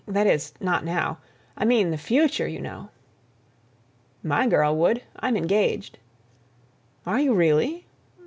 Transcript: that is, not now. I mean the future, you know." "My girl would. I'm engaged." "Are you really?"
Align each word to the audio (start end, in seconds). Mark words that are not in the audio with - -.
that 0.07 0.25
is, 0.25 0.51
not 0.59 0.83
now. 0.83 1.19
I 1.55 1.63
mean 1.63 1.91
the 1.91 1.95
future, 1.95 2.47
you 2.47 2.59
know." 2.59 2.89
"My 4.23 4.47
girl 4.47 4.75
would. 4.77 5.03
I'm 5.17 5.37
engaged." 5.37 5.99
"Are 7.05 7.19
you 7.19 7.35
really?" 7.35 7.85